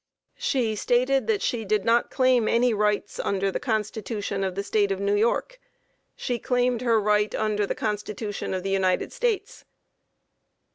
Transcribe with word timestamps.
A. 0.35 0.41
She 0.41 0.75
stated 0.75 1.27
that 1.27 1.43
she 1.43 1.63
did 1.63 1.85
not 1.85 2.09
claim 2.09 2.47
any 2.47 2.73
rights 2.73 3.19
under 3.19 3.51
the 3.51 3.59
constitution 3.59 4.43
of 4.43 4.55
the 4.55 4.63
State 4.63 4.91
of 4.91 4.99
New 4.99 5.13
York; 5.13 5.59
she 6.15 6.39
claimed 6.39 6.81
her 6.81 6.99
right 6.99 7.35
under 7.35 7.67
the 7.67 7.75
constitution 7.75 8.55
of 8.55 8.63
the 8.63 8.71
United 8.71 9.13
States. 9.13 9.63